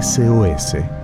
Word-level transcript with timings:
SOS. 0.00 0.97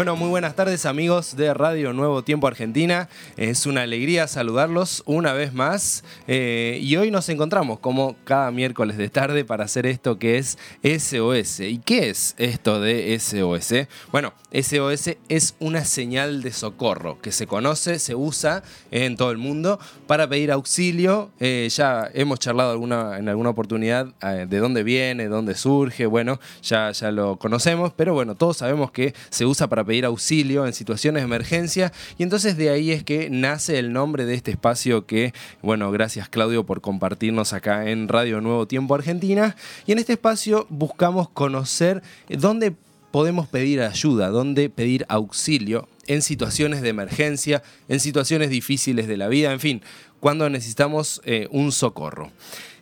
Bueno, 0.00 0.16
muy 0.16 0.30
buenas 0.30 0.56
tardes 0.56 0.86
amigos 0.86 1.36
de 1.36 1.52
Radio 1.52 1.92
Nuevo 1.92 2.24
Tiempo 2.24 2.46
Argentina. 2.46 3.10
Es 3.36 3.66
una 3.66 3.82
alegría 3.82 4.26
saludarlos 4.28 5.02
una 5.04 5.34
vez 5.34 5.52
más. 5.52 6.04
Eh, 6.26 6.78
y 6.80 6.96
hoy 6.96 7.10
nos 7.10 7.28
encontramos 7.28 7.80
como 7.80 8.16
cada 8.24 8.50
miércoles 8.50 8.96
de 8.96 9.10
tarde 9.10 9.44
para 9.44 9.64
hacer 9.64 9.84
esto 9.84 10.18
que 10.18 10.38
es 10.38 10.56
SOS. 10.82 11.60
¿Y 11.60 11.82
qué 11.84 12.08
es 12.08 12.34
esto 12.38 12.80
de 12.80 13.14
SOS? 13.20 13.88
Bueno, 14.10 14.32
SOS 14.52 15.18
es 15.28 15.54
una 15.58 15.84
señal 15.84 16.40
de 16.40 16.52
socorro 16.52 17.20
que 17.20 17.30
se 17.30 17.46
conoce, 17.46 17.98
se 17.98 18.14
usa 18.14 18.62
en 18.90 19.18
todo 19.18 19.30
el 19.30 19.36
mundo 19.36 19.78
para 20.06 20.26
pedir 20.26 20.50
auxilio. 20.50 21.30
Eh, 21.40 21.68
ya 21.70 22.08
hemos 22.14 22.38
charlado 22.38 22.72
alguna, 22.72 23.18
en 23.18 23.28
alguna 23.28 23.50
oportunidad 23.50 24.14
eh, 24.22 24.46
de 24.48 24.58
dónde 24.60 24.82
viene, 24.82 25.28
dónde 25.28 25.54
surge. 25.54 26.06
Bueno, 26.06 26.40
ya, 26.62 26.90
ya 26.90 27.10
lo 27.10 27.36
conocemos, 27.36 27.92
pero 27.94 28.14
bueno, 28.14 28.34
todos 28.34 28.56
sabemos 28.56 28.92
que 28.92 29.12
se 29.28 29.44
usa 29.44 29.68
para 29.68 29.84
pedir 29.84 29.89
auxilio 30.04 30.66
en 30.66 30.72
situaciones 30.72 31.22
de 31.22 31.26
emergencia 31.26 31.92
y 32.18 32.22
entonces 32.22 32.56
de 32.56 32.70
ahí 32.70 32.90
es 32.90 33.04
que 33.04 33.28
nace 33.30 33.78
el 33.78 33.92
nombre 33.92 34.24
de 34.24 34.34
este 34.34 34.50
espacio 34.50 35.06
que, 35.06 35.32
bueno, 35.62 35.90
gracias 35.90 36.28
Claudio 36.28 36.64
por 36.64 36.80
compartirnos 36.80 37.52
acá 37.52 37.88
en 37.90 38.08
Radio 38.08 38.40
Nuevo 38.40 38.66
Tiempo 38.66 38.94
Argentina 38.94 39.56
y 39.86 39.92
en 39.92 39.98
este 39.98 40.14
espacio 40.14 40.66
buscamos 40.70 41.28
conocer 41.28 42.02
dónde 42.28 42.74
podemos 43.10 43.48
pedir 43.48 43.82
ayuda, 43.82 44.28
dónde 44.28 44.70
pedir 44.70 45.04
auxilio 45.08 45.88
en 46.06 46.22
situaciones 46.22 46.80
de 46.82 46.88
emergencia, 46.88 47.62
en 47.88 48.00
situaciones 48.00 48.50
difíciles 48.50 49.06
de 49.06 49.16
la 49.16 49.28
vida, 49.28 49.52
en 49.52 49.60
fin, 49.60 49.82
cuando 50.20 50.48
necesitamos 50.50 51.20
eh, 51.24 51.48
un 51.50 51.72
socorro. 51.72 52.30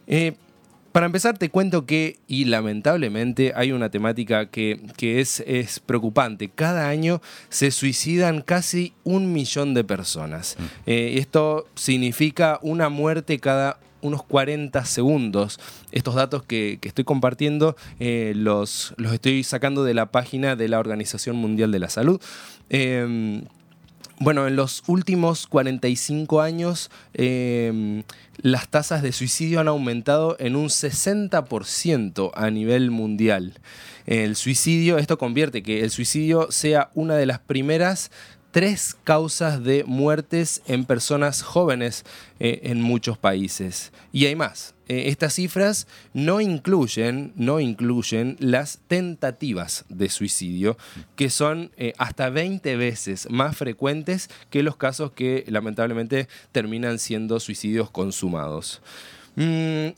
Eh, 0.07 0.35
para 0.93 1.07
empezar, 1.07 1.39
te 1.39 1.51
cuento 1.51 1.87
que, 1.87 2.17
y 2.27 2.47
lamentablemente, 2.47 3.53
hay 3.55 3.73
una 3.73 3.91
temática 3.91 4.47
que, 4.47 4.81
es, 5.01 5.41
es, 5.47 5.81
preocupante. 5.81 6.49
Cada 6.49 6.89
año 6.89 7.21
se 7.49 7.71
suicidan 7.71 8.43
casi 8.43 8.95
un 9.05 9.33
millón 9.33 9.75
de 9.75 9.85
personas. 9.85 10.57
Mm. 10.59 10.63
Eh, 10.87 11.15
esto 11.19 11.67
significa 11.75 12.59
una 12.63 12.89
muerte 12.89 13.39
cada 13.39 13.79
unos 14.01 14.23
40 14.23 14.85
segundos. 14.85 15.61
Estos 15.93 16.15
datos 16.15 16.43
que, 16.43 16.79
estoy 16.83 17.05
compartiendo 17.05 17.77
eh, 18.01 18.33
los, 18.35 18.95
los 18.97 19.13
estoy 19.13 19.45
sacando 19.45 19.85
de 19.85 19.95
la 19.95 20.07
página 20.07 20.57
de 20.57 20.69
la 20.69 20.79
Organización 20.79 21.37
Mundial 21.37 21.73
de 21.73 21.79
la 21.79 21.91
Salud. 21.91 22.21
Em, 22.71 23.45
bueno, 24.21 24.49
en 24.49 24.57
los 24.57 24.83
últimos 24.89 25.47
45 25.47 26.41
años 26.41 26.91
em, 27.15 28.03
las 28.39 28.69
tasas 28.69 29.03
de 29.03 29.13
suicidio 29.13 29.61
han 29.61 29.69
aumentado 29.69 30.37
en 30.41 30.57
un 30.57 30.67
60% 30.69 32.33
a 32.35 32.51
nivel 32.51 32.91
mundial. 32.91 33.55
El 34.07 34.37
suicidio, 34.37 34.99
esto 34.99 35.19
convierte 35.19 35.63
que 35.63 35.83
el 35.83 35.91
suicidio 35.91 36.51
sea 36.51 36.91
una 36.95 37.15
de 37.15 37.27
las 37.27 37.39
primeras 37.39 38.11
tres 38.51 38.97
causas 39.05 39.63
de 39.63 39.85
muertes 39.85 40.63
en 40.67 40.85
personas 40.85 41.43
jóvenes 41.43 42.05
eh, 42.41 42.61
en 42.65 42.81
muchos 42.81 43.19
países. 43.19 43.93
Y 44.13 44.27
hay 44.27 44.37
más. 44.37 44.75
Eh, 44.89 45.09
estas 45.09 45.35
cifras 45.35 45.87
no 46.15 46.41
incluyen, 46.41 47.33
no 47.37 47.61
incluyen 47.61 48.37
las 48.41 48.81
tentativas 48.89 49.85
de 49.91 50.09
suicidio, 50.09 50.79
que 51.15 51.29
son 51.29 51.71
eh, 51.77 51.93
hasta 51.99 52.31
20 52.31 52.77
veces 52.77 53.29
más 53.31 53.57
frecuentes 53.57 54.31
que 54.49 54.63
los 54.63 54.77
casos 54.77 55.13
que 55.13 55.45
lamentablemente 55.49 56.29
terminan 56.53 56.99
siendo 56.99 57.39
suicidios 57.41 57.91
consumados. 57.91 58.81
Mm, 59.37 59.89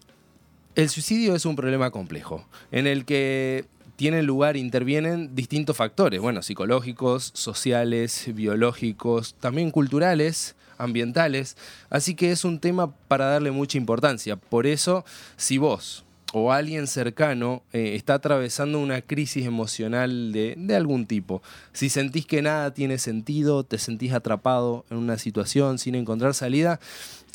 el 0.75 0.89
suicidio 0.89 1.35
es 1.37 1.45
un 1.47 1.57
problema 1.57 1.91
complejo, 1.91 2.47
en 2.73 2.87
el 2.87 3.05
que 3.05 3.65
tienen 4.01 4.25
lugar, 4.25 4.57
intervienen 4.57 5.35
distintos 5.35 5.77
factores, 5.77 6.23
bueno, 6.23 6.41
psicológicos, 6.41 7.33
sociales, 7.35 8.31
biológicos, 8.35 9.35
también 9.35 9.71
culturales, 9.71 10.57
ambientales, 10.79 11.55
así 11.91 12.15
que 12.15 12.31
es 12.31 12.47
un 12.47 12.61
tema 12.61 12.97
para 13.09 13.27
darle 13.27 13.51
mucha 13.51 13.77
importancia. 13.77 14.37
Por 14.37 14.67
eso, 14.67 15.05
si 15.37 15.59
vos 15.59 16.07
o 16.33 16.53
alguien 16.53 16.87
cercano 16.87 17.63
eh, 17.73 17.95
está 17.97 18.15
atravesando 18.15 18.79
una 18.79 19.01
crisis 19.03 19.47
emocional 19.47 20.33
de, 20.33 20.57
algún 20.75 21.07
tipo, 21.07 21.43
si 21.73 21.89
sentís 21.89 22.27
que 22.27 22.43
nada 22.43 22.73
tiene 22.73 22.99
sentido, 22.99 23.65
te 23.65 23.79
sentís 23.79 24.13
atrapado 24.13 24.85
en 24.91 24.99
una 24.99 25.19
situación 25.19 25.79
sin 25.79 25.95
encontrar 25.95 26.35
salida, 26.35 26.79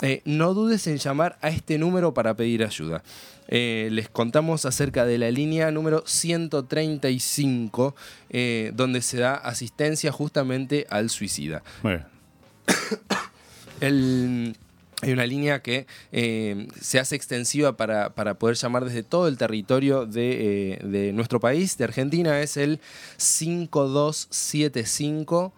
eh, 0.01 0.21
no 0.25 0.53
dudes 0.53 0.87
en 0.87 0.97
llamar 0.97 1.37
a 1.41 1.49
este 1.49 1.77
número 1.77 2.13
para 2.13 2.35
pedir 2.35 2.63
ayuda. 2.63 3.03
Eh, 3.47 3.89
les 3.91 4.09
contamos 4.09 4.65
acerca 4.65 5.05
de 5.05 5.17
la 5.17 5.29
línea 5.29 5.71
número 5.71 6.03
135, 6.05 7.95
eh, 8.29 8.71
donde 8.73 9.01
se 9.01 9.17
da 9.19 9.35
asistencia 9.35 10.11
justamente 10.11 10.87
al 10.89 11.09
suicida. 11.09 11.63
Hay 15.05 15.13
una 15.13 15.25
línea 15.25 15.61
que 15.61 15.87
eh, 16.11 16.67
se 16.81 16.99
hace 16.99 17.15
extensiva 17.15 17.77
para, 17.77 18.09
poder 18.35 18.55
llamar 18.55 18.85
desde 18.85 19.03
todo 19.03 19.27
el 19.27 19.37
territorio 19.37 20.05
de, 20.05 20.79
de 20.83 21.13
nuestro 21.13 21.39
país, 21.39 21.77
de 21.77 21.83
Argentina, 21.83 22.41
es 22.41 22.57
el 22.57 22.79
5275. 23.17 25.53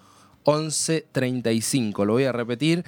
1135. 0.46 2.06
Lo 2.06 2.13
voy 2.13 2.24
a 2.24 2.31
repetir. 2.31 2.85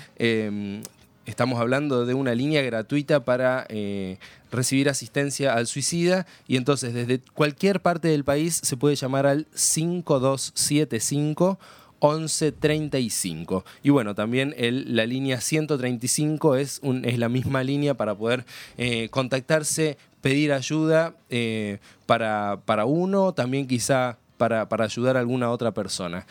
Estamos 1.30 1.60
hablando 1.60 2.08
de 2.08 2.16
una 2.16 2.34
línea 2.34 2.64
gratuita 2.64 3.24
para 3.24 3.68
eh, 3.70 4.18
recibir 4.52 4.90
asistencia 4.90 5.54
al 5.54 5.68
suicida 5.68 6.26
y 6.48 6.58
entonces 6.58 6.92
desde 6.92 7.22
cualquier 7.36 7.82
parte 7.82 8.08
del 8.08 8.24
país 8.24 8.60
se 8.64 8.78
puede 8.78 8.96
llamar 8.96 9.28
al 9.28 9.46
5275 9.54 11.60
1135. 12.02 13.66
Y 13.84 13.90
bueno, 13.90 14.16
también 14.16 14.56
la 14.58 15.06
línea 15.06 15.42
135 15.42 16.56
es, 16.56 16.80
un, 16.84 17.06
es, 17.06 17.18
la 17.18 17.30
misma 17.30 17.64
línea 17.64 17.94
para 17.94 18.16
poder 18.16 18.46
eh, 18.78 19.10
contactarse, 19.10 19.98
pedir 20.22 20.54
ayuda 20.54 21.16
eh, 21.30 21.80
para, 22.06 22.60
para, 22.66 22.86
uno, 22.86 23.34
también 23.34 23.68
quizá 23.68 24.18
para, 24.38 24.70
para, 24.70 24.86
ayudar 24.86 25.18
a 25.18 25.20
alguna 25.20 25.52
otra 25.52 25.72
persona. 25.74 26.26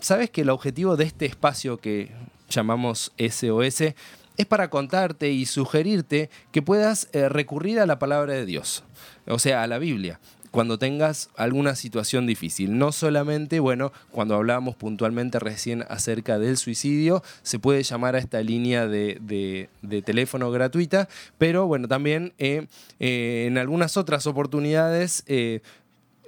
Sabes 0.00 0.30
que 0.30 0.42
el 0.42 0.50
objetivo 0.50 0.96
de 0.96 1.04
este 1.04 1.26
espacio 1.26 1.78
que 1.78 2.10
llamamos 2.48 3.12
SOS 3.16 3.94
es 4.40 4.46
para 4.46 4.70
contarte 4.70 5.30
y 5.30 5.44
sugerirte 5.46 6.30
que 6.50 6.62
puedas 6.62 7.08
eh, 7.12 7.28
recurrir 7.28 7.78
a 7.78 7.86
la 7.86 7.98
palabra 7.98 8.32
de 8.32 8.46
Dios, 8.46 8.84
o 9.26 9.38
sea, 9.38 9.62
a 9.62 9.66
la 9.66 9.78
Biblia 9.78 10.18
cuando 10.50 10.78
tengas 10.78 11.30
alguna 11.36 11.74
situación 11.74 12.26
difícil. 12.26 12.78
No 12.78 12.92
solamente, 12.92 13.60
bueno, 13.60 13.92
cuando 14.10 14.34
hablábamos 14.34 14.76
puntualmente 14.76 15.38
recién 15.38 15.84
acerca 15.88 16.38
del 16.38 16.56
suicidio, 16.56 17.22
se 17.42 17.58
puede 17.58 17.82
llamar 17.82 18.16
a 18.16 18.18
esta 18.18 18.40
línea 18.42 18.86
de, 18.86 19.68
teléfono 20.04 20.50
gratuita, 20.50 21.08
pero 21.38 21.66
bueno, 21.66 21.88
también 21.88 22.32
eh, 22.38 22.66
eh, 22.98 23.46
en 23.46 23.58
algunas 23.58 23.96
otras 23.96 24.26
oportunidades 24.26 25.24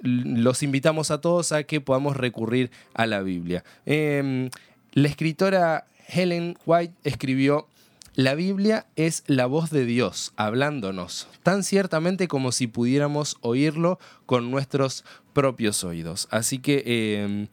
los 0.03 0.63
invitamos 0.63 1.11
a 1.11 1.21
todos 1.21 1.53
a 1.53 1.63
que 1.63 1.81
podamos 1.81 2.17
recurrir 2.17 2.71
a 2.93 3.05
la 3.05 3.21
Biblia. 3.21 3.63
Em, 3.85 4.49
la 4.91 5.07
escritora 5.07 5.87
Helen 6.07 6.57
White 6.65 6.93
escribió 7.03 7.67
la 8.15 8.35
Biblia 8.35 8.85
es 8.95 9.23
la 9.25 9.47
voz 9.47 9.71
de 9.71 9.85
Dios 9.85 10.33
hablándonos, 10.35 11.27
tan 11.41 11.63
ciertamente 11.63 12.27
como 12.27 12.51
si 12.51 12.67
pudiéramos 12.67 13.37
oírlo 13.41 13.99
con 14.25 14.51
nuestros 14.51 15.03
propios 15.33 15.83
oídos. 15.83 16.27
Así 16.29 16.59
que 16.59 16.83
em, 16.85 17.47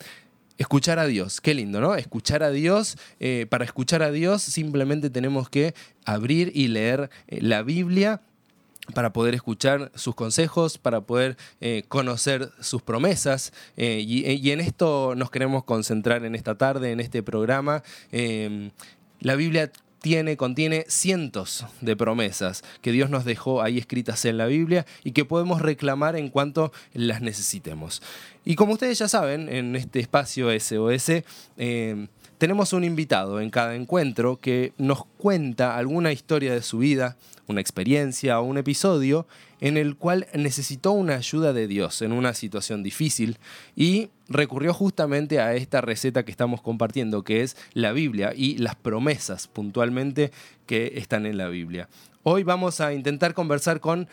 escuchar 0.59 0.99
a 0.99 1.07
Dios, 1.07 1.41
qué 1.41 1.55
lindo, 1.55 1.81
¿no? 1.81 1.95
Escuchar 1.95 2.43
a 2.43 2.51
Dios, 2.51 2.99
eh, 3.21 3.47
para 3.49 3.65
escuchar 3.65 4.03
a 4.03 4.11
Dios 4.11 4.43
simplemente 4.43 5.09
tenemos 5.09 5.49
que 5.49 5.75
abrir 6.05 6.53
y 6.55 6.69
leer 6.69 7.09
eh, 7.29 7.39
la 7.41 7.63
Biblia 7.63 8.21
para 8.93 9.15
poder 9.15 9.35
escuchar 9.35 9.91
sus 9.95 10.15
consejos, 10.15 10.77
para 10.77 11.01
poder 11.01 11.39
eh, 11.63 11.85
conocer 11.89 12.51
sus 12.61 12.83
promesas. 12.83 13.53
y, 13.77 14.51
en 14.51 14.61
esto 14.61 15.15
nos 15.15 15.31
queremos 15.31 15.65
concentrar 15.65 16.25
en 16.25 16.35
esta 16.35 16.57
tarde, 16.57 16.91
en 16.91 17.01
este 17.01 17.23
programa. 17.23 17.83
Em, 18.11 18.73
la 19.21 19.37
Biblia 19.37 19.71
tiene, 20.01 20.37
contiene 20.37 20.85
cientos 20.89 21.67
de 21.81 21.97
promesas 21.97 22.63
que 22.83 22.93
Dios 22.93 23.11
nos 23.11 23.25
dejó 23.25 23.63
ahí 23.63 23.79
escritas 23.79 24.25
en 24.25 24.39
la 24.39 24.47
Biblia 24.47 24.87
y 25.05 25.13
que 25.13 25.25
podemos 25.25 25.63
reclamar 25.63 26.17
en 26.17 26.29
cuanto 26.29 26.73
las 26.93 27.21
necesitemos. 27.21 28.03
Y 28.45 28.55
como 28.55 28.73
ustedes 28.73 28.99
ya 28.99 29.09
saben, 29.09 29.49
en 29.49 29.77
este 29.77 30.01
espacio 30.01 30.49
SOS 30.59 31.23
tenemos 32.41 32.73
un 32.73 32.85
invitado 32.85 33.39
en 33.39 33.51
cada 33.51 33.75
encuentro 33.75 34.39
que 34.39 34.73
nos 34.79 35.05
cuenta 35.19 35.77
alguna 35.77 36.11
historia 36.11 36.55
de 36.55 36.63
su 36.63 36.79
vida, 36.79 37.19
una 37.47 37.61
experiencia 37.61 38.41
o 38.41 38.45
un 38.45 38.57
episodio 38.57 39.27
en 39.61 39.77
el 39.77 39.95
cual 39.95 40.27
necesitó 40.33 40.93
una 40.93 41.17
ayuda 41.17 41.53
de 41.53 41.67
Dios 41.67 42.01
en 42.01 42.13
una 42.13 42.33
situación 42.33 42.83
difícil 42.83 43.37
y 43.77 44.09
recurrió 44.31 44.73
justamente 44.73 45.39
a 45.39 45.55
esta 45.55 45.83
receta 45.83 46.25
que 46.25 46.31
estamos 46.31 46.63
compartiendo, 46.63 47.25
que 47.25 47.43
es 47.43 47.59
la 47.75 47.93
Biblia 47.93 48.33
y 48.35 48.57
las 48.57 48.75
promesas 48.75 49.47
puntualmente 49.47 50.33
que 50.65 50.95
están 50.97 51.27
en 51.27 51.37
la 51.37 51.49
Biblia. 51.49 51.91
Hoy 52.23 52.43
vamos 52.43 52.81
a 52.81 52.95
intentar 52.95 53.35
conversar 53.35 53.81
con, 53.81 54.09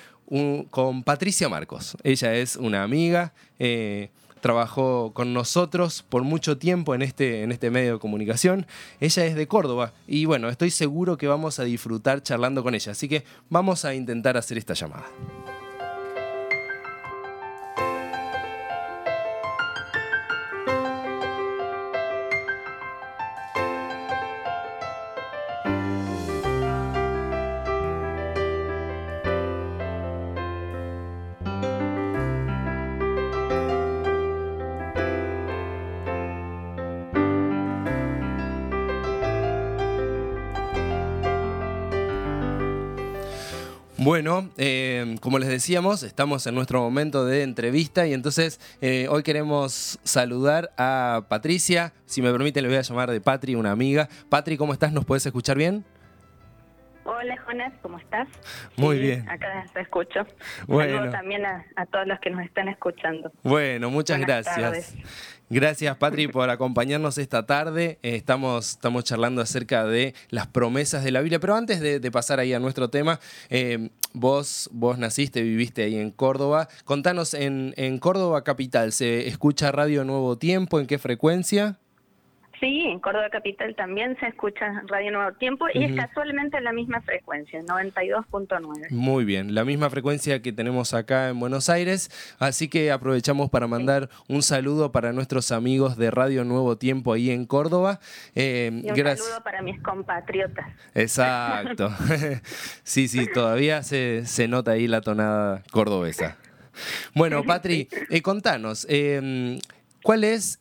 Patricia 1.05 1.47
Marcos. 1.47 1.95
Ella 2.03 2.35
es 2.35 2.57
una 2.57 2.83
amiga, 2.83 3.31
eh, 3.57 4.09
trabajó 4.41 5.11
con 5.13 5.33
nosotros 5.33 6.03
por 6.07 6.23
mucho 6.23 6.57
tiempo 6.57 6.95
en 6.95 7.01
este, 7.01 7.43
en 7.43 7.51
este 7.51 7.69
medio 7.69 7.93
de 7.93 7.99
comunicación. 7.99 8.65
Ella 8.99 9.25
es 9.25 9.35
de 9.35 9.47
Córdoba 9.47 9.93
y 10.07 10.25
bueno, 10.25 10.49
estoy 10.49 10.71
seguro 10.71 11.17
que 11.17 11.27
vamos 11.27 11.59
a 11.59 11.63
disfrutar 11.63 12.21
charlando 12.21 12.63
con 12.63 12.75
ella. 12.75 12.91
Así 12.91 13.07
que 13.07 13.23
vamos 13.49 13.85
a 13.85 13.93
intentar 13.93 14.37
hacer 14.37 14.57
esta 14.57 14.73
llamada. 14.73 15.05
Bueno, 44.07 44.49
eh, 44.55 45.17
como 45.19 45.37
les 45.37 45.49
decíamos, 45.49 46.01
estamos 46.01 46.47
en 46.47 46.55
nuestro 46.55 46.79
momento 46.79 47.25
de 47.25 47.43
entrevista 47.43 48.07
y 48.07 48.13
entonces 48.13 48.57
eh, 48.79 49.07
hoy 49.09 49.21
queremos 49.21 49.99
saludar 50.05 50.71
a 50.77 51.25
Patricia. 51.27 51.91
Si 52.05 52.21
me 52.21 52.31
permite, 52.31 52.61
le 52.61 52.69
voy 52.69 52.77
a 52.77 52.83
llamar 52.83 53.11
de 53.11 53.19
Patri, 53.19 53.55
una 53.55 53.71
amiga. 53.71 54.07
Patri, 54.29 54.55
¿cómo 54.55 54.71
estás? 54.71 54.93
¿Nos 54.93 55.03
puedes 55.03 55.25
escuchar 55.25 55.57
bien? 55.57 55.83
Hola 57.09 57.37
Jonas, 57.47 57.71
¿cómo 57.81 57.97
estás? 57.99 58.27
Muy 58.75 58.99
bien. 58.99 59.29
Acá 59.29 59.65
te 59.73 59.79
escucho. 59.79 60.27
Bueno. 60.67 61.09
también 61.09 61.45
a, 61.45 61.85
todos 61.89 62.05
los 62.05 62.19
que 62.19 62.29
nos 62.29 62.43
están 62.43 62.67
escuchando. 62.67 63.31
Bueno, 63.43 63.89
muchas 63.89 64.19
gracias. 64.19 64.93
Gracias, 65.49 65.95
Patri, 65.95 66.27
por 66.27 66.49
acompañarnos 66.49 67.17
esta 67.17 67.45
tarde. 67.45 67.97
Eh, 68.03 68.17
estamos, 68.17 68.71
estamos 68.71 69.05
charlando 69.05 69.41
acerca 69.41 69.85
de 69.85 70.15
las 70.31 70.47
promesas 70.47 71.05
de 71.05 71.11
la 71.11 71.21
Biblia, 71.21 71.39
pero 71.39 71.55
antes 71.55 71.79
de, 71.79 72.11
pasar 72.11 72.41
ahí 72.41 72.53
a 72.53 72.59
nuestro 72.59 72.89
tema, 72.89 73.21
eh, 73.49 73.89
vos, 74.11 74.69
vos 74.73 74.97
naciste, 74.97 75.41
viviste 75.43 75.83
ahí 75.83 75.95
en 75.95 76.11
Córdoba. 76.11 76.67
Contanos, 76.83 77.33
en, 77.33 77.73
en 77.77 77.99
Córdoba 77.99 78.43
Capital, 78.43 78.91
¿se 78.91 79.29
escucha 79.29 79.71
Radio 79.71 80.03
Nuevo 80.03 80.37
Tiempo? 80.37 80.77
¿En 80.77 80.87
qué 80.87 80.97
frecuencia? 80.97 81.79
Sí, 82.59 82.85
en 82.87 82.99
Córdoba 82.99 83.29
Capital 83.29 83.75
también 83.75 84.17
se 84.19 84.25
escucha 84.27 84.81
Radio 84.87 85.11
Nuevo 85.11 85.31
Tiempo 85.33 85.67
y 85.71 85.83
es 85.83 85.95
casualmente 85.95 86.59
la 86.59 86.73
misma 86.73 87.01
frecuencia, 87.01 87.61
92.9. 87.61 88.89
Muy 88.89 89.25
bien, 89.25 89.53
la 89.53 89.63
misma 89.63 89.91
frecuencia 89.91 90.41
que 90.41 90.51
tenemos 90.51 90.95
acá 90.95 91.29
en 91.29 91.39
Buenos 91.39 91.69
Aires, 91.69 92.09
así 92.39 92.67
que 92.67 92.91
aprovechamos 92.91 93.51
para 93.51 93.67
mandar 93.67 94.09
un 94.27 94.41
saludo 94.41 94.91
para 94.91 95.13
nuestros 95.13 95.51
amigos 95.51 95.97
de 95.97 96.09
Radio 96.09 96.43
Nuevo 96.45 96.79
Tiempo 96.79 97.13
ahí 97.13 97.29
en 97.29 97.45
Córdoba. 97.45 97.99
Eh, 98.33 98.71
y 98.83 98.89
un 98.89 98.97
saludo 98.97 99.43
para 99.43 99.61
mis 99.61 99.79
compatriotas. 99.81 100.65
Exacto. 100.95 101.91
sí, 102.83 103.07
sí, 103.07 103.27
todavía 103.31 103.83
se, 103.83 104.25
se 104.25 104.47
nota 104.47 104.71
ahí 104.71 104.87
la 104.87 105.01
tonada 105.01 105.61
cordobesa. 105.71 106.37
Bueno, 107.13 107.43
Patri, 107.43 107.87
eh, 108.09 108.21
contanos, 108.23 108.87
eh, 108.89 109.59
¿cuál 110.01 110.23
es, 110.23 110.59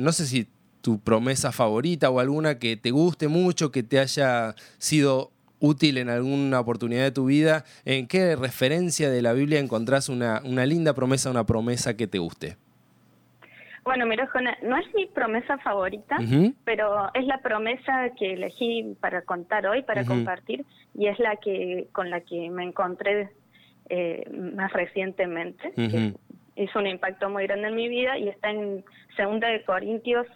no 0.00 0.12
sé 0.12 0.26
si 0.26 0.46
tu 0.80 0.98
promesa 1.00 1.52
favorita 1.52 2.10
o 2.10 2.20
alguna 2.20 2.58
que 2.58 2.76
te 2.76 2.90
guste 2.90 3.28
mucho, 3.28 3.70
que 3.70 3.82
te 3.82 3.98
haya 3.98 4.54
sido 4.78 5.30
útil 5.60 5.98
en 5.98 6.08
alguna 6.08 6.58
oportunidad 6.58 7.02
de 7.02 7.10
tu 7.12 7.26
vida, 7.26 7.64
¿en 7.84 8.06
qué 8.06 8.34
referencia 8.34 9.10
de 9.10 9.22
la 9.22 9.32
Biblia 9.32 9.60
encontrás 9.60 10.08
una, 10.08 10.40
una 10.44 10.66
linda 10.66 10.94
promesa, 10.94 11.30
una 11.30 11.44
promesa 11.44 11.96
que 11.96 12.06
te 12.06 12.18
guste? 12.18 12.56
Bueno, 13.84 14.06
mira, 14.06 14.26
Jona, 14.26 14.56
no 14.62 14.76
es 14.76 14.86
mi 14.94 15.06
promesa 15.06 15.58
favorita, 15.58 16.18
pero 16.64 17.10
es 17.14 17.26
la 17.26 17.38
promesa 17.38 18.10
que 18.18 18.34
elegí 18.34 18.94
para 19.00 19.22
contar 19.22 19.66
hoy, 19.66 19.82
para 19.82 20.04
compartir, 20.04 20.64
y 20.94 21.06
es 21.06 21.18
la 21.18 21.36
que 21.36 21.88
con 21.92 22.10
la 22.10 22.20
que 22.20 22.50
me 22.50 22.64
encontré 22.64 23.30
eh, 23.88 24.30
más 24.30 24.72
recientemente, 24.72 25.72
que 25.72 26.14
hizo 26.56 26.78
un 26.78 26.86
impacto 26.86 27.30
muy 27.30 27.46
grande 27.46 27.68
en 27.68 27.74
mi 27.74 27.88
vida, 27.88 28.18
y 28.18 28.28
está 28.28 28.50
en 28.50 28.84
2 29.18 29.40
de 29.40 29.64
Corintios 29.64 30.26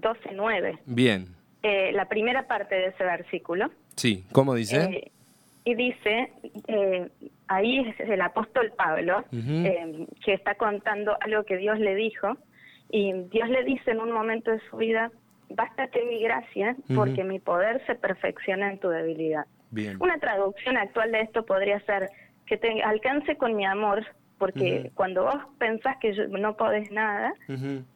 12.9. 0.00 0.78
Bien. 0.86 1.28
Eh, 1.62 1.90
la 1.92 2.06
primera 2.06 2.46
parte 2.46 2.74
de 2.74 2.86
ese 2.86 3.04
versículo. 3.04 3.70
Sí, 3.96 4.24
¿cómo 4.32 4.54
dice? 4.54 4.84
Eh, 4.84 5.10
y 5.64 5.74
dice, 5.74 6.32
eh, 6.66 7.08
ahí 7.48 7.80
es 7.80 8.00
el 8.00 8.20
apóstol 8.20 8.72
Pablo, 8.76 9.24
que 9.30 10.32
está 10.32 10.54
contando 10.54 11.16
algo 11.20 11.44
que 11.44 11.58
Dios 11.58 11.78
le 11.78 11.94
dijo, 11.94 12.38
y 12.90 13.12
Dios 13.30 13.50
le 13.50 13.64
dice 13.64 13.90
en 13.90 14.00
un 14.00 14.12
momento 14.12 14.50
de 14.50 14.60
su 14.70 14.78
vida, 14.78 15.10
bástate 15.50 16.04
mi 16.06 16.22
gracia, 16.22 16.74
porque 16.94 17.22
mi 17.24 17.38
poder 17.38 17.84
se 17.86 17.96
perfecciona 17.96 18.70
en 18.70 18.78
tu 18.78 18.88
debilidad. 18.88 19.44
Bien. 19.70 19.98
Una 20.00 20.18
traducción 20.18 20.78
actual 20.78 21.12
de 21.12 21.20
esto 21.20 21.44
podría 21.44 21.80
ser, 21.80 22.08
que 22.46 22.56
te 22.56 22.82
alcance 22.82 23.36
con 23.36 23.54
mi 23.54 23.66
amor 23.66 24.06
porque 24.38 24.90
cuando 24.94 25.24
vos 25.24 25.36
pensás 25.58 25.96
que 26.00 26.12
no 26.28 26.56
podés 26.56 26.90
nada, 26.90 27.34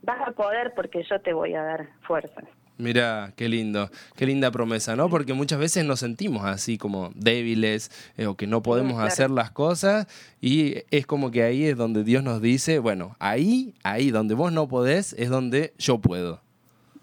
vas 0.02 0.28
a 0.28 0.32
poder 0.32 0.72
porque 0.74 1.04
yo 1.08 1.20
te 1.20 1.32
voy 1.32 1.54
a 1.54 1.62
dar 1.62 1.88
fuerza. 2.02 2.42
Mira, 2.78 3.32
qué 3.36 3.48
lindo, 3.48 3.90
qué 4.16 4.26
linda 4.26 4.50
promesa, 4.50 4.96
¿no? 4.96 5.08
Porque 5.08 5.34
muchas 5.34 5.58
veces 5.58 5.84
nos 5.84 6.00
sentimos 6.00 6.44
así 6.44 6.78
como 6.78 7.12
débiles 7.14 7.90
eh, 8.16 8.26
o 8.26 8.36
que 8.36 8.48
no 8.48 8.62
podemos 8.62 9.00
hacer 9.00 9.30
las 9.30 9.52
cosas 9.52 10.06
y 10.40 10.82
es 10.90 11.06
como 11.06 11.30
que 11.30 11.44
ahí 11.44 11.66
es 11.66 11.76
donde 11.76 12.02
Dios 12.02 12.24
nos 12.24 12.42
dice, 12.42 12.80
bueno, 12.80 13.14
ahí, 13.20 13.74
ahí 13.84 14.10
donde 14.10 14.34
vos 14.34 14.52
no 14.52 14.66
podés 14.66 15.12
es 15.12 15.28
donde 15.28 15.74
yo 15.78 15.98
puedo. 15.98 16.41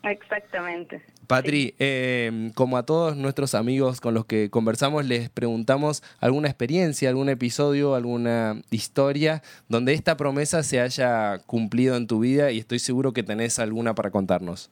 Exactamente. 0.04 1.02
Patri, 1.28 1.76
em, 1.78 2.52
como 2.54 2.78
a 2.78 2.84
todos 2.84 3.16
nuestros 3.16 3.54
amigos 3.54 4.02
con 4.02 4.14
los 4.14 4.26
que 4.26 4.50
conversamos, 4.50 5.06
les 5.06 5.30
preguntamos 5.30 6.02
alguna 6.20 6.48
experiencia, 6.48 7.10
algún 7.10 7.30
episodio, 7.30 7.96
alguna 7.96 8.62
historia 8.72 9.44
donde 9.68 9.94
esta 9.94 10.18
promesa 10.18 10.64
se 10.64 10.80
haya 10.80 11.38
cumplido 11.46 11.98
en 11.98 12.08
tu 12.08 12.20
vida 12.20 12.52
y 12.52 12.60
estoy 12.60 12.80
seguro 12.80 13.14
que 13.14 13.24
tenés 13.24 13.60
alguna 13.60 13.94
para 13.94 14.10
contarnos. 14.10 14.72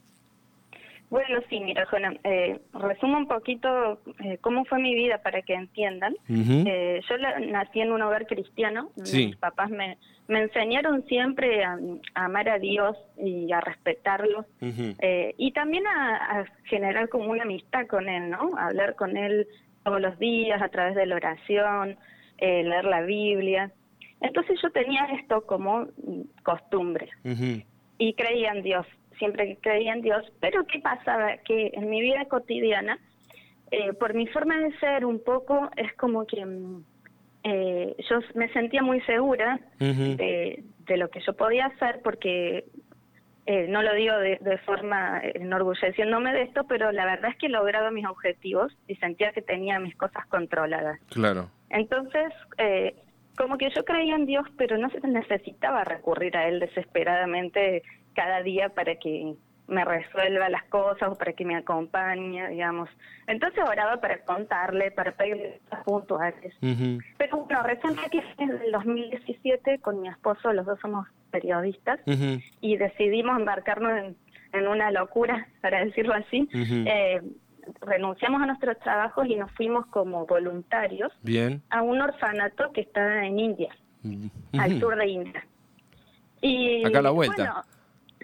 Bueno, 1.09 1.39
sí, 1.49 1.59
mira, 1.61 1.85
Jona, 1.85 2.13
eh, 2.25 2.59
resumo 2.73 3.17
un 3.17 3.27
poquito 3.27 4.01
eh, 4.23 4.37
cómo 4.41 4.65
fue 4.65 4.79
mi 4.79 4.93
vida 4.93 5.19
para 5.19 5.41
que 5.41 5.53
entiendan. 5.53 6.15
Eh, 6.27 6.99
yo 7.07 7.17
nací 7.47 7.79
en 7.79 7.93
un 7.93 8.01
hogar 8.01 8.27
cristiano, 8.27 8.89
mis 8.97 9.37
papás 9.37 9.69
me, 9.69 9.97
me 10.27 10.41
enseñaron 10.41 11.05
siempre 11.05 11.63
a, 11.63 11.79
amar 12.13 12.49
a 12.49 12.59
Dios 12.59 12.97
y 13.17 13.49
a 13.53 13.61
respetarlo, 13.61 14.45
eh, 14.61 15.33
y 15.37 15.51
también 15.53 15.87
a, 15.87 16.45
generar 16.65 17.07
como 17.07 17.31
una 17.31 17.43
amistad 17.43 17.87
con 17.87 18.09
Él, 18.09 18.29
¿no? 18.29 18.57
hablar 18.57 18.95
con 18.95 19.15
Él 19.15 19.47
todos 19.83 20.01
los 20.01 20.19
días 20.19 20.61
a 20.61 20.67
través 20.67 20.95
de 20.95 21.05
la 21.05 21.15
oración, 21.15 21.97
leer 22.37 22.83
la 22.83 23.01
Biblia. 23.01 23.71
Entonces 24.19 24.59
yo 24.61 24.69
tenía 24.71 25.05
esto 25.17 25.45
como 25.45 25.87
costumbre. 26.43 27.07
Y 27.97 28.13
creía 28.13 28.51
en 28.51 28.61
Dios 28.61 28.85
siempre 29.17 29.57
creía 29.61 29.93
en 29.93 30.01
Dios, 30.01 30.25
pero 30.39 30.65
¿qué 30.65 30.79
pasaba? 30.79 31.37
Que 31.37 31.71
en 31.73 31.89
mi 31.89 32.01
vida 32.01 32.25
cotidiana, 32.25 32.99
eh, 33.71 33.93
por 33.93 34.13
mi 34.13 34.27
forma 34.27 34.57
de 34.57 34.77
ser 34.79 35.05
un 35.05 35.23
poco, 35.23 35.69
es 35.75 35.93
como 35.95 36.25
que 36.25 36.45
mm, 36.45 36.83
eh, 37.43 37.95
yo 38.09 38.19
me 38.35 38.51
sentía 38.53 38.81
muy 38.81 39.01
segura 39.01 39.59
de, 39.79 40.63
lo 40.87 41.09
que 41.09 41.19
yo 41.21 41.33
podía 41.33 41.67
hacer 41.67 42.01
porque 42.03 42.65
eh, 43.45 43.67
no 43.69 43.81
lo 43.81 43.93
digo 43.93 44.17
de, 44.17 44.37
de, 44.41 44.57
forma 44.59 45.21
enorgulleciéndome 45.23 46.33
de 46.33 46.43
esto, 46.43 46.65
pero 46.67 46.91
la 46.91 47.05
verdad 47.05 47.31
es 47.31 47.37
que 47.37 47.45
he 47.45 47.49
logrado 47.49 47.91
mis 47.91 48.05
objetivos 48.05 48.75
y 48.87 48.95
sentía 48.95 49.31
que 49.31 49.41
tenía 49.41 49.79
mis 49.79 49.95
cosas 49.95 50.25
controladas. 50.27 50.99
Claro. 51.09 51.49
Entonces, 51.69 52.33
eh, 52.57 52.95
como 53.37 53.57
que 53.57 53.69
yo 53.69 53.85
creía 53.85 54.15
en 54.15 54.25
Dios, 54.25 54.45
pero 54.57 54.77
no 54.77 54.89
se 54.89 54.99
necesitaba 55.07 55.83
recurrir 55.83 56.35
a 56.35 56.47
Él 56.49 56.59
desesperadamente 56.59 57.83
cada 58.17 58.41
día 58.41 58.69
para 58.69 58.95
que 58.95 59.35
me 59.67 59.85
resuelva 59.85 60.49
las 60.49 60.63
cosas 60.65 61.09
o 61.09 61.15
para 61.15 61.33
que 61.33 61.45
me 61.45 61.55
acompañe, 61.55 62.49
digamos. 62.49 62.89
Entonces 63.27 63.63
oraba 63.63 64.01
para 64.01 64.23
contarle, 64.23 64.89
para 64.89 65.11
pedirle 65.11 65.59
cosas 65.69 65.83
puntuales. 65.85 66.55
Pero 66.59 67.37
bueno, 67.37 67.63
recién 67.63 67.93
aquí 67.99 68.19
en 68.39 68.49
el 68.49 68.71
2017 68.71 69.79
con 69.79 70.01
mi 70.01 70.07
esposo, 70.07 70.51
los 70.51 70.65
dos 70.65 70.79
somos 70.79 71.07
periodistas, 71.29 71.99
y 72.59 72.77
decidimos 72.77 73.37
embarcarnos 73.37 74.15
en, 74.53 74.67
una 74.67 74.89
locura, 74.89 75.47
para 75.61 75.85
decirlo 75.85 76.15
así. 76.15 76.49
Eh, 76.53 77.21
renunciamos 77.81 78.41
a 78.41 78.47
nuestros 78.47 78.79
trabajos 78.79 79.27
y 79.27 79.35
nos 79.35 79.51
fuimos 79.51 79.85
como 79.87 80.25
voluntarios 80.25 81.11
Bien. 81.21 81.61
a 81.69 81.83
un 81.83 82.01
orfanato 82.01 82.71
que 82.71 82.81
está 82.81 83.25
en 83.25 83.37
India, 83.37 83.75
al 84.57 84.79
sur 84.79 84.95
de 84.95 85.07
India. 85.07 85.45
Y, 86.41 86.83
Acá 86.83 86.99
a 86.99 87.03
la 87.03 87.11
vuelta. 87.11 87.65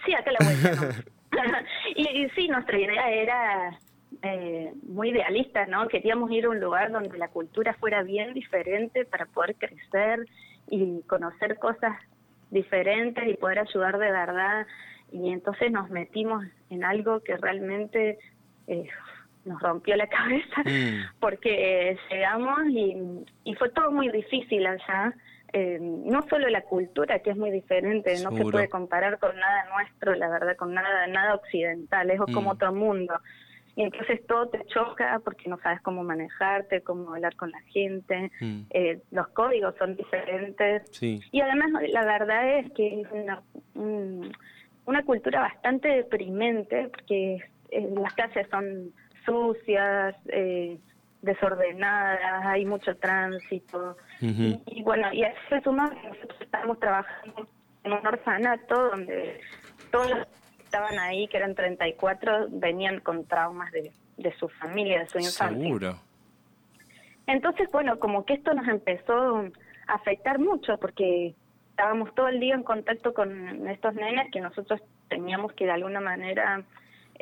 Sí, 0.06 0.14
acá 0.14 0.32
la 0.32 0.40
vuelta. 0.46 1.04
y, 1.96 2.30
sí, 2.36 2.48
nuestra 2.48 2.78
idea 2.78 3.12
era 3.12 3.80
eh, 4.22 4.74
muy 4.88 5.10
idealistas, 5.10 5.68
¿no? 5.68 5.88
Queríamos 5.88 6.32
ir 6.32 6.46
a 6.46 6.50
un 6.50 6.60
lugar 6.60 6.92
donde 6.92 7.18
la 7.18 7.30
cultura 7.30 7.74
fuera 7.76 8.04
bien 8.04 8.34
diferente 8.34 9.06
para 9.06 9.26
poder 9.26 9.56
crecer 9.56 10.26
y 10.70 11.02
conocer 11.04 11.58
cosas 11.60 11.94
diferentes 12.52 13.28
y 13.28 13.34
poder 13.36 13.60
ayudar 13.60 13.98
de 13.98 14.12
verdad. 14.12 14.68
Y 15.12 15.32
entonces 15.32 15.72
nos 15.72 15.90
metimos 15.90 16.46
en 16.70 16.84
algo 16.84 17.22
que 17.22 17.38
realmente 17.38 18.18
eh, 18.68 18.88
nos 19.46 19.62
rompió 19.62 19.96
la 19.96 20.08
cabeza 20.08 20.62
mm. 20.66 21.20
porque 21.20 21.98
llegamos 22.10 22.60
y, 22.70 22.96
y 23.44 23.56
fue 23.56 23.70
todo 23.70 23.92
muy 23.92 24.10
difícil 24.10 24.66
allá. 24.66 25.14
Eh, 25.56 25.78
no 25.80 26.24
solo 26.30 26.50
la 26.50 26.62
cultura, 26.62 27.20
que 27.20 27.30
es 27.30 27.38
muy 27.38 27.52
diferente, 27.52 28.20
no 28.24 28.32
se 28.36 28.44
puede 28.44 28.70
comparar 28.70 29.20
con 29.20 29.36
nada 29.38 29.66
nuestro, 29.76 30.16
la 30.16 30.28
verdad, 30.28 30.56
con 30.58 30.74
nada 30.74 31.06
nada 31.06 31.36
occidental, 31.36 32.10
es 32.10 32.20
como 32.20 32.42
mm. 32.42 32.48
otro 32.48 32.74
mundo. 32.74 33.14
Y 33.76 33.84
entonces 33.84 34.26
todo 34.28 34.50
te 34.50 34.64
choca 34.66 35.20
porque 35.24 35.50
no 35.50 35.58
sabes 35.60 35.82
cómo 35.82 36.04
manejarte, 36.04 36.82
cómo 36.82 37.14
hablar 37.14 37.36
con 37.36 37.52
la 37.52 37.62
gente, 37.62 38.32
mm. 38.40 38.62
eh, 38.70 39.02
los 39.12 39.28
códigos 39.30 39.76
son 39.78 39.96
diferentes. 39.96 40.84
Y 41.02 41.42
además 41.42 41.70
la 41.90 42.06
verdad 42.06 42.60
es 42.60 42.72
que 42.74 43.02
es 43.02 43.08
una, 43.12 43.42
una 44.86 45.04
cultura 45.04 45.42
bastante 45.42 45.88
deprimente 45.88 46.90
porque 46.90 47.44
eh, 47.70 47.90
las 47.96 48.14
calles 48.14 48.48
son 48.50 48.92
sucias, 49.26 50.16
eh, 50.28 50.78
desordenadas, 51.24 52.46
hay 52.46 52.66
mucho 52.66 52.96
tránsito. 52.98 53.98
y, 54.20 54.84
bueno, 54.84 55.12
y 55.12 55.24
a 55.24 55.30
eso 55.30 55.62
suma 55.64 55.90
que 55.90 56.08
nosotros 56.08 56.42
estamos 56.42 56.80
trabajando 56.80 57.48
en 57.84 57.94
un 57.94 58.06
orfanato 58.06 58.90
donde 58.90 59.42
todos 59.92 60.10
los 60.10 60.28
que 60.28 60.64
estaban 60.64 61.00
ahí, 61.00 61.28
que 61.28 61.38
eran 61.38 61.56
34, 61.56 62.48
venían 62.52 63.00
con 63.00 63.26
traumas 63.26 63.72
de, 63.72 63.92
de 64.18 64.34
su 64.38 64.50
familia, 64.50 65.00
de 65.00 65.08
su 65.08 65.18
infancia. 65.18 65.50
Seguro. 65.50 65.96
Entonces, 67.26 67.70
bueno, 67.72 68.00
como 68.00 68.26
que 68.26 68.34
esto 68.34 68.54
nos 68.54 68.68
empezó 68.68 69.46
a 69.88 69.94
afectar 69.94 70.40
mucho 70.40 70.78
porque 70.78 71.36
estábamos 71.70 72.14
todo 72.16 72.28
el 72.28 72.40
día 72.40 72.54
en 72.54 72.64
contacto 72.64 73.14
con 73.14 73.68
estos 73.68 73.96
nenes 73.96 74.30
que 74.32 74.42
nosotros 74.42 74.82
teníamos 75.08 75.54
que 75.54 75.66
de 75.66 75.72
alguna 75.72 76.02
manera 76.02 76.64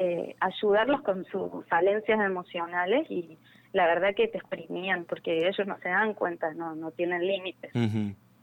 eh, 0.04 0.36
ayudarlos 0.40 1.02
con 1.02 1.26
sus 1.26 1.64
falencias 1.68 2.20
emocionales 2.20 3.06
y 3.12 3.38
la 3.72 3.86
verdad 3.86 4.16
que 4.16 4.28
te 4.28 4.40
exprimían 4.40 5.06
porque 5.06 5.48
ellos 5.48 5.68
no 5.68 5.78
se 5.78 5.90
dan 5.90 6.16
cuenta, 6.16 6.56
no, 6.56 6.74
no 6.74 6.90
tienen 6.90 7.28
límites. 7.28 7.72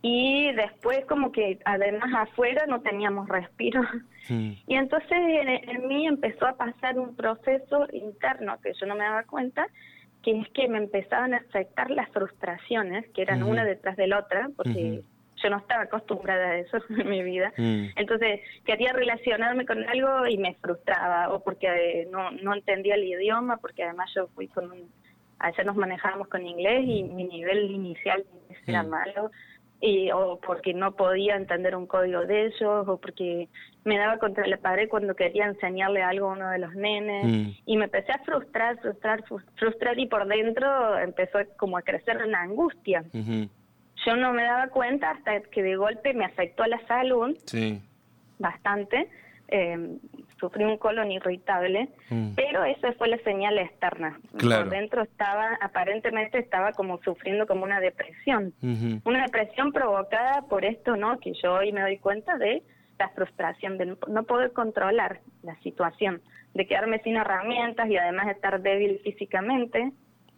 Y 0.01 0.53
después 0.53 1.03
como 1.05 1.33
que 1.33 1.59
además 1.65 2.13
afuera 2.15 2.65
no 2.65 2.79
teníamos 2.79 3.27
respiro. 3.27 3.81
Y 4.29 4.75
entonces 4.75 5.11
en, 5.11 5.87
mí 5.89 6.07
empezó 6.07 6.47
a 6.47 6.55
pasar 6.55 6.97
un 6.97 7.13
proceso 7.17 7.87
interno 7.91 8.57
que 8.61 8.71
yo 8.79 8.85
no 8.85 8.95
me 8.95 9.03
daba 9.03 9.23
cuenta, 9.23 9.67
que 10.23 10.39
es 10.39 10.47
que 10.49 10.69
me 10.69 10.77
empezaban 10.77 11.33
a 11.33 11.37
afectar 11.37 11.91
las 11.91 12.07
frustraciones, 12.11 13.05
que 13.09 13.23
eran 13.23 13.43
una 13.43 13.65
detrás 13.65 13.97
de 13.97 14.07
la 14.07 14.19
otra, 14.19 14.49
porque 14.55 15.01
yo 15.41 15.49
no 15.49 15.57
estaba 15.57 15.83
acostumbrada 15.83 16.49
a 16.49 16.57
eso 16.57 16.77
en 16.89 17.09
mi 17.09 17.23
vida. 17.23 17.53
Mm. 17.57 17.87
Entonces 17.95 18.41
quería 18.65 18.93
relacionarme 18.93 19.65
con 19.65 19.83
algo 19.87 20.27
y 20.27 20.37
me 20.37 20.55
frustraba, 20.55 21.29
o 21.33 21.43
porque 21.43 21.67
eh, 21.67 22.07
no, 22.11 22.31
no 22.31 22.53
entendía 22.53 22.95
el 22.95 23.03
idioma, 23.03 23.57
porque 23.57 23.83
además 23.83 24.11
yo 24.15 24.27
fui 24.35 24.47
con 24.47 24.71
un... 24.71 24.89
Allá 25.39 25.63
nos 25.63 25.77
manejábamos 25.77 26.27
con 26.27 26.45
inglés 26.45 26.83
y 26.85 27.03
mi 27.03 27.23
nivel 27.23 27.71
inicial 27.71 28.25
era 28.67 28.83
mm. 28.83 28.89
malo, 28.89 29.31
y, 29.81 30.11
o 30.11 30.37
porque 30.45 30.73
no 30.73 30.97
podía 30.97 31.37
entender 31.37 31.75
un 31.77 31.87
código 31.87 32.25
de 32.25 32.47
ellos, 32.47 32.87
o 32.87 32.97
porque 32.97 33.47
me 33.85 33.97
daba 33.97 34.17
contra 34.17 34.45
la 34.47 34.57
pared 34.57 34.89
cuando 34.89 35.15
quería 35.15 35.45
enseñarle 35.45 36.01
algo 36.01 36.29
a 36.29 36.33
uno 36.33 36.49
de 36.49 36.59
los 36.59 36.75
nenes, 36.75 37.25
mm. 37.25 37.51
y 37.65 37.77
me 37.77 37.85
empecé 37.85 38.11
a 38.11 38.19
frustrar, 38.19 38.77
frustrar, 38.81 39.23
frustrar, 39.55 39.97
y 39.97 40.07
por 40.07 40.27
dentro 40.27 40.99
empezó 40.99 41.39
como 41.55 41.77
a 41.77 41.81
crecer 41.81 42.17
una 42.17 42.41
angustia. 42.41 43.05
Yo 44.05 44.15
no 44.15 44.33
me 44.33 44.43
daba 44.43 44.67
cuenta 44.67 45.11
hasta 45.11 45.41
que 45.41 45.63
de 45.63 45.75
golpe 45.75 46.13
me 46.13 46.25
afectó 46.25 46.65
la 46.65 46.79
salud 46.87 47.37
bastante. 48.37 49.09
Eh, 49.49 49.97
sufrí 50.39 50.63
un 50.63 50.77
colon 50.77 51.11
irritable, 51.11 51.89
mm. 52.09 52.35
pero 52.35 52.63
esa 52.63 52.93
fue 52.93 53.07
la 53.07 53.17
señal 53.19 53.57
externa. 53.57 54.19
Por 54.31 54.69
dentro 54.69 55.01
estaba, 55.01 55.57
aparentemente 55.59 56.37
estaba 56.37 56.71
como 56.73 56.99
sufriendo 57.01 57.47
como 57.47 57.63
una 57.63 57.79
depresión. 57.79 58.53
Una 59.03 59.23
depresión 59.23 59.71
provocada 59.71 60.43
por 60.43 60.65
esto, 60.65 60.95
¿no? 60.95 61.19
Que 61.19 61.33
yo 61.33 61.55
hoy 61.55 61.71
me 61.71 61.81
doy 61.81 61.97
cuenta 61.97 62.37
de 62.37 62.63
la 62.97 63.09
frustración, 63.09 63.77
de 63.77 63.97
no 64.07 64.23
poder 64.23 64.53
controlar 64.53 65.19
la 65.43 65.55
situación, 65.61 66.21
de 66.53 66.67
quedarme 66.67 66.99
sin 66.99 67.15
herramientas 67.15 67.89
y 67.89 67.97
además 67.97 68.27
estar 68.27 68.61
débil 68.61 68.99
físicamente 69.03 69.91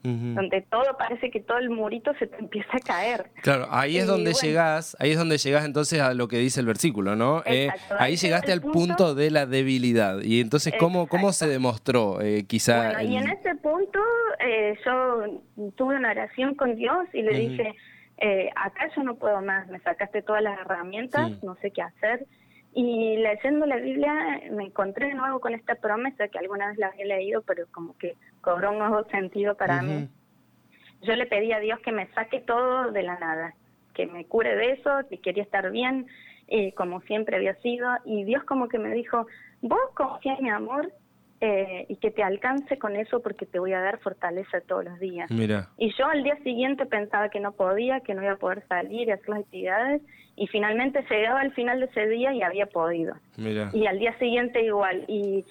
donde 0.03 0.61
todo 0.61 0.97
parece 0.97 1.29
que 1.29 1.39
todo 1.39 1.57
el 1.57 1.69
murito 1.69 2.13
se 2.17 2.27
te 2.27 2.37
empieza 2.37 2.69
a 2.77 2.79
caer. 2.79 3.31
Claro, 3.43 3.67
ahí 3.69 3.97
es 3.97 4.07
donde 4.07 4.33
llegas, 4.33 4.95
ahí 4.99 5.11
es 5.11 5.17
donde 5.17 5.37
llegas 5.37 5.65
entonces 5.65 6.01
a 6.01 6.13
lo 6.13 6.27
que 6.27 6.37
dice 6.37 6.59
el 6.59 6.65
versículo, 6.65 7.15
¿no? 7.15 7.43
Eh, 7.45 7.69
ahí, 7.99 8.15
llegaste 8.15 8.51
al 8.51 8.61
punto, 8.61 9.15
de 9.15 9.29
la 9.31 9.45
debilidad. 9.45 10.21
Y 10.21 10.41
entonces, 10.41 10.73
¿cómo, 10.79 11.07
cómo 11.07 11.31
se 11.33 11.47
demostró 11.47 12.21
eh, 12.21 12.45
quizá? 12.47 12.93
Bueno, 12.93 13.01
y 13.01 13.17
en 13.17 13.29
ese 13.29 13.55
punto 13.55 13.99
eh, 14.39 14.77
yo 14.85 15.41
tuve 15.75 15.95
una 15.95 16.11
oración 16.11 16.55
con 16.55 16.75
Dios 16.75 17.07
y 17.13 17.21
le 17.21 17.37
dije, 17.37 17.75
acá 18.55 18.89
yo 18.95 19.03
no 19.03 19.15
puedo 19.15 19.41
más, 19.41 19.67
me 19.67 19.79
sacaste 19.79 20.21
todas 20.21 20.41
las 20.41 20.59
herramientas, 20.59 21.43
no 21.43 21.55
sé 21.61 21.71
qué 21.71 21.81
hacer. 21.81 22.25
Y 22.73 23.17
leyendo 23.17 23.65
la 23.65 23.77
Biblia 23.77 24.41
me 24.51 24.65
encontré 24.65 25.07
de 25.07 25.13
nuevo 25.13 25.39
con 25.39 25.53
esta 25.53 25.75
promesa 25.75 26.29
que 26.29 26.39
alguna 26.39 26.69
vez 26.69 26.77
la 26.77 26.87
había 26.87 27.05
leído, 27.05 27.41
pero 27.41 27.65
como 27.71 27.97
que 27.97 28.15
cobró 28.39 28.71
un 28.71 28.79
nuevo 28.79 29.03
sentido 29.09 29.55
para 29.55 29.81
mí. 29.81 30.07
Yo 31.01 31.15
le 31.15 31.25
pedí 31.25 31.51
a 31.51 31.59
Dios 31.59 31.79
que 31.79 31.91
me 31.91 32.07
saque 32.13 32.39
todo 32.39 32.91
de 32.91 33.03
la 33.03 33.19
nada, 33.19 33.55
que 33.93 34.05
me 34.05 34.25
cure 34.25 34.55
de 34.55 34.73
eso, 34.73 34.89
que 35.09 35.17
quería 35.17 35.43
estar 35.43 35.69
bien, 35.71 36.07
eh, 36.47 36.73
como 36.73 37.01
siempre 37.01 37.35
había 37.35 37.55
sido. 37.55 37.89
Y 38.05 38.23
Dios 38.23 38.43
como 38.45 38.69
que 38.69 38.79
me 38.79 38.93
dijo, 38.93 39.27
vos 39.61 39.79
confía 39.93 40.35
en 40.35 40.43
mi 40.43 40.49
amor 40.49 40.93
eh, 41.41 41.87
y 41.89 41.95
que 41.97 42.11
te 42.11 42.23
alcance 42.23 42.77
con 42.77 42.95
eso 42.95 43.21
porque 43.21 43.45
te 43.45 43.59
voy 43.59 43.73
a 43.73 43.81
dar 43.81 43.99
fortaleza 43.99 44.61
todos 44.61 44.85
los 44.85 44.99
días. 44.99 45.29
Y 45.77 45.91
yo 45.97 46.05
al 46.05 46.23
día 46.23 46.37
siguiente 46.43 46.85
pensaba 46.85 47.29
que 47.29 47.39
no 47.39 47.51
podía, 47.53 47.99
que 48.01 48.13
no 48.13 48.21
iba 48.21 48.33
a 48.33 48.37
poder 48.37 48.65
salir 48.67 49.07
y 49.07 49.11
hacer 49.11 49.27
las 49.29 49.39
actividades 49.39 50.01
y 50.35 50.47
finalmente 50.47 51.05
llegaba 51.09 51.41
al 51.41 51.53
final 51.53 51.79
de 51.79 51.85
ese 51.87 52.07
día 52.07 52.33
y 52.33 52.41
había 52.41 52.65
podido. 52.65 53.15
Y 53.37 53.85
al 53.85 53.99
día 53.99 54.17
siguiente 54.17 54.63
igual. 54.63 55.05
Y, 55.07 55.45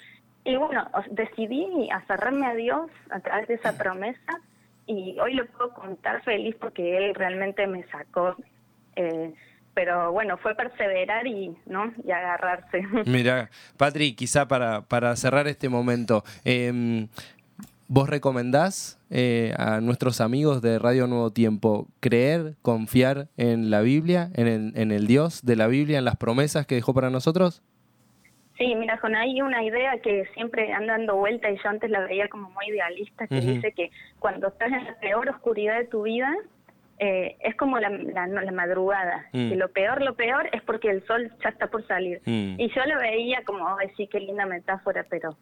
y 0.45 0.57
bueno, 0.57 0.89
decidí 1.11 1.89
aferrarme 1.91 2.47
a 2.47 2.55
Dios 2.55 2.91
a 3.11 3.21
través 3.21 3.49
de 3.49 3.55
esa 3.55 3.77
promesa 3.77 4.41
y 4.87 5.17
hoy 5.21 5.35
lo 5.35 5.47
puedo 5.47 5.73
contar 5.73 6.23
feliz 6.23 6.57
porque 6.59 6.97
Él 6.97 7.15
realmente 7.15 7.67
me 7.67 7.85
sacó. 7.85 8.37
Eh, 8.97 9.33
pero 9.75 10.11
bueno, 10.13 10.37
fue 10.37 10.55
perseverar 10.55 11.27
y, 11.27 11.57
¿no? 11.67 11.93
y 12.05 12.11
agarrarse. 12.11 12.83
Mira, 13.07 13.51
Patri, 13.77 14.15
quizá 14.15 14.49
para, 14.49 14.83
para 14.83 15.15
cerrar 15.17 15.47
este 15.47 15.69
momento, 15.69 16.25
em, 16.45 17.09
¿vos 17.91 18.09
recomendás 18.09 19.01
eh, 19.11 19.53
a 19.59 19.81
nuestros 19.81 20.21
amigos 20.21 20.63
de 20.63 20.79
Radio 20.79 21.09
Nuevo 21.09 21.33
Tiempo 21.33 21.89
creer, 21.99 22.55
confiar 22.63 23.27
en 23.37 23.69
la 23.69 23.81
Biblia, 23.81 24.31
en 24.35 24.47
el, 24.47 24.73
en 24.77 24.93
el 24.93 25.09
Dios 25.09 25.45
de 25.45 25.57
la 25.57 25.67
Biblia, 25.67 25.99
en 25.99 26.05
las 26.05 26.17
promesas 26.17 26.67
que 26.67 26.77
dejó 26.77 26.95
para 26.95 27.11
nosotros? 27.11 27.65
Sí, 28.57 28.77
mira, 28.77 28.97
con 28.99 29.17
ahí 29.17 29.43
una 29.43 29.65
idea 29.65 29.99
que 30.03 30.25
siempre 30.35 30.73
anda 30.73 30.93
dando 30.93 31.17
vuelta 31.17 31.51
y 31.51 31.57
yo 31.57 31.69
antes 31.69 31.91
la 31.91 32.01
veía 32.01 32.29
como 32.29 32.49
muy 32.51 32.67
idealista, 32.69 33.27
que 33.27 33.41
dice 33.41 33.73
que 33.73 33.91
cuando 34.21 34.49
estás 34.49 34.71
en 34.71 34.85
la 34.85 34.95
peor 35.01 35.29
oscuridad 35.29 35.79
de 35.79 35.87
tu 35.87 36.03
vida, 36.03 36.33
eh, 37.01 37.37
es 37.41 37.57
como 37.57 37.81
la, 37.81 37.89
la, 37.89 38.53
madrugada. 38.53 39.27
Mm. 39.33 39.53
Y 39.53 39.55
lo 39.57 39.69
peor, 39.71 40.03
lo 40.03 40.15
peor 40.15 40.49
es 40.53 40.63
porque 40.63 40.91
el 40.91 41.05
sol 41.07 41.33
ya 41.43 41.49
está 41.49 41.67
por 41.69 41.85
salir. 41.89 42.21
Mm. 42.27 42.61
Y 42.61 42.69
yo 42.69 42.85
lo 42.85 43.01
veía 43.01 43.43
como, 43.45 43.65
oh, 43.65 43.79
sí, 43.97 44.07
qué 44.07 44.21
linda 44.21 44.47
metáfora, 44.47 45.05
pero 45.09 45.35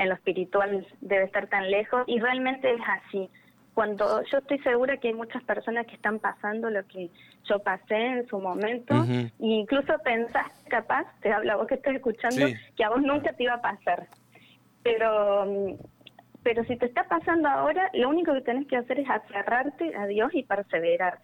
en 0.00 0.08
lo 0.08 0.14
espiritual 0.14 0.86
debe 1.00 1.24
estar 1.24 1.46
tan 1.48 1.70
lejos. 1.70 2.04
Y 2.06 2.18
realmente 2.18 2.72
es 2.72 2.80
así. 2.86 3.28
Cuando 3.74 4.22
yo 4.24 4.38
estoy 4.38 4.58
segura 4.58 4.96
que 4.96 5.08
hay 5.08 5.14
muchas 5.14 5.42
personas 5.44 5.86
que 5.86 5.94
están 5.94 6.18
pasando 6.18 6.70
lo 6.70 6.84
que 6.86 7.08
yo 7.44 7.60
pasé 7.60 7.94
en 7.94 8.26
su 8.26 8.38
momento, 8.40 8.94
e 9.08 9.30
incluso 9.38 9.94
pensás 10.02 10.50
capaz, 10.68 11.06
te 11.20 11.32
habla 11.32 11.56
vos 11.56 11.66
que 11.66 11.74
estás 11.74 11.94
escuchando, 11.94 12.46
que 12.76 12.84
a 12.84 12.90
vos 12.90 13.00
nunca 13.00 13.32
te 13.32 13.44
iba 13.44 13.54
a 13.54 13.62
pasar. 13.62 14.06
Pero 14.82 15.46
mm, 15.46 15.74
pero 16.42 16.64
si 16.64 16.76
te 16.76 16.86
está 16.86 17.04
pasando 17.04 17.48
ahora, 17.48 17.90
lo 17.92 18.08
único 18.08 18.32
que 18.32 18.40
tenés 18.40 18.66
que 18.66 18.76
hacer 18.76 18.98
es 19.00 19.10
aferrarte 19.10 19.94
a 19.96 20.06
Dios 20.06 20.30
y 20.32 20.42
perseverar. 20.42 21.18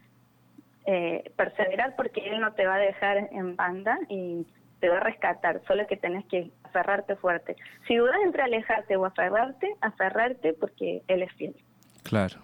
Eh, 0.84 1.32
perseverar 1.36 1.96
porque 1.96 2.20
Él 2.28 2.40
no 2.40 2.52
te 2.52 2.66
va 2.66 2.74
a 2.74 2.78
dejar 2.78 3.28
en 3.32 3.56
banda 3.56 3.98
y 4.08 4.46
te 4.86 4.90
va 4.90 4.98
a 4.98 5.00
rescatar, 5.00 5.60
solo 5.66 5.84
que 5.88 5.96
tenés 5.96 6.24
que 6.26 6.52
aferrarte 6.62 7.16
fuerte. 7.16 7.56
Si 7.88 7.96
dudas 7.96 8.14
entre 8.24 8.42
alejarte 8.42 8.94
o 8.94 9.04
aferrarte, 9.04 9.74
aferrarte 9.80 10.52
porque 10.52 11.02
Él 11.08 11.22
es 11.22 11.32
fiel. 11.32 11.56
Claro. 12.04 12.36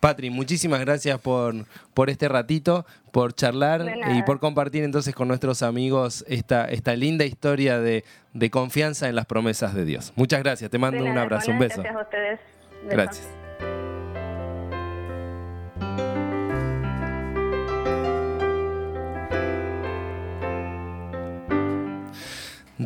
Patri, 0.00 0.30
muchísimas 0.30 0.80
gracias 0.80 1.20
por, 1.20 1.54
por 1.94 2.10
este 2.10 2.28
ratito, 2.28 2.84
por 3.12 3.32
charlar 3.32 3.84
y 4.12 4.22
por 4.24 4.40
compartir 4.40 4.82
entonces 4.82 5.14
con 5.14 5.28
nuestros 5.28 5.62
amigos 5.62 6.24
esta, 6.26 6.64
esta 6.64 6.96
linda 6.96 7.24
historia 7.24 7.78
de, 7.78 8.02
confianza 8.50 9.08
en 9.08 9.14
las 9.14 9.26
promesas 9.26 9.72
de 9.72 9.84
Dios. 9.84 10.12
Muchas 10.16 10.42
gracias, 10.42 10.70
te 10.70 10.78
mando 10.78 11.04
un 11.04 11.16
abrazo, 11.16 11.52
un 11.52 11.60
beso. 11.60 11.80
Gracias 11.80 11.96
a 11.96 12.02
ustedes. 12.02 12.40
Gracias. 12.88 13.47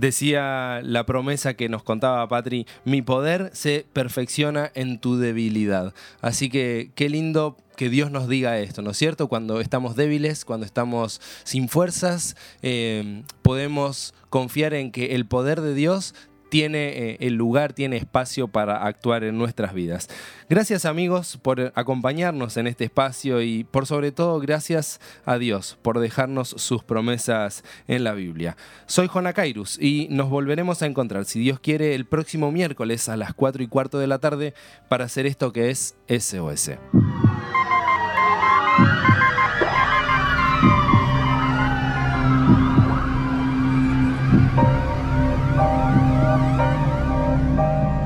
Decía 0.03 0.81
la 0.83 1.07
promesa 1.07 1.55
que 1.55 1.69
nos 1.69 1.85
contaba 1.85 2.27
Patri, 2.27 2.67
mi 2.85 3.03
poder 3.03 3.51
se 3.53 3.87
perfecciona 3.93 4.73
en 4.75 4.99
tu 4.99 5.17
debilidad. 5.17 5.95
Así 6.21 6.51
que 6.51 6.91
qué 6.97 7.09
lindo 7.09 7.57
que 7.77 7.89
Dios 7.89 8.11
nos 8.11 8.27
diga 8.27 8.59
esto, 8.59 8.83
¿no 8.83 8.91
es 8.91 8.97
cierto? 8.97 9.29
Cuando 9.29 9.61
estamos 9.61 9.95
débiles, 9.95 10.45
cuando 10.45 10.67
estamos 10.67 11.21
sin 11.45 11.69
fuerzas, 11.69 12.35
eh, 12.63 13.23
podemos 13.43 14.13
confiar 14.29 14.75
en 14.75 14.91
que 14.91 15.15
el 15.15 15.25
poder 15.25 15.61
de 15.61 15.73
Dios 15.73 16.17
tiene 16.53 16.89
eh, 16.89 17.17
el 17.21 17.37
lugar, 17.37 17.73
tiene 17.73 17.97
espacio 17.97 18.47
para 18.47 18.85
actuar 18.85 19.25
en 19.25 19.39
nuestras 19.39 19.73
vidas. 19.73 20.11
Gracias 20.51 20.85
amigos 20.85 21.39
por 21.41 21.73
acompañarnos 21.75 22.59
en 22.59 22.67
este 22.67 22.85
espacio 22.85 23.41
y 23.41 23.65
por 23.65 23.87
sobre 23.87 24.13
todo 24.13 24.39
gracias 24.39 25.01
a 25.25 25.39
Dios 25.39 25.79
por 25.81 25.99
dejarnos 25.99 26.51
sus 26.51 26.85
promesas 26.85 27.65
en 27.89 28.05
la 28.05 28.13
Biblia. 28.13 28.59
Soy 28.85 29.09
Jona 29.09 29.33
Kairus 29.33 29.79
y 29.81 30.09
nos 30.11 30.29
volveremos 30.29 30.83
a 30.83 30.87
encontrar, 30.87 31.25
si 31.25 31.41
Dios 31.41 31.59
quiere, 31.59 31.95
el 31.95 32.05
próximo 32.05 32.53
miércoles 32.53 33.09
a 33.09 33.17
las 33.17 33.33
4 33.33 33.63
y 33.63 33.67
cuarto 33.67 33.99
de 33.99 34.09
la 34.09 34.19
tarde 34.19 34.53
para 34.91 35.07
hacer 35.07 35.25
esto 35.25 35.55
que 35.55 35.71
es 35.71 35.95
SOS. 36.07 36.73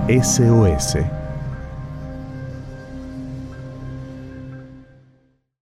SOS 0.08 1.25